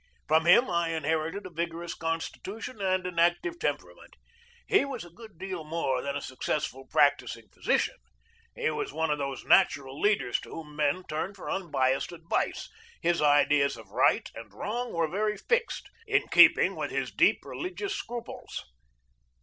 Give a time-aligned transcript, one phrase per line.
[0.27, 4.15] From him I inherited a vigorous constitution and an active temperament.
[4.65, 7.97] He was a good deal more than a suc cessful practising physician.
[8.55, 12.67] He was one of those natural leaders to whom men turn for unbiassed ad vice.
[12.99, 17.93] His ideas of right and wrong were very fixed, in keeping with his deep religious
[17.95, 18.65] scruples.